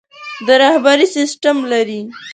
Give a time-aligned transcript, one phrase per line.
[0.47, 2.01] د رهبري سسټم لري.